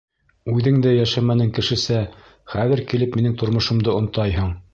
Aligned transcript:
Үҙең 0.53 0.79
дә 0.85 0.93
йәшәмәнең 0.99 1.51
кешесә, 1.57 1.99
хәҙер 2.55 2.83
килеп 2.93 3.19
минең 3.21 3.37
тормошомдо 3.45 3.97
онтайһың. 4.01 4.53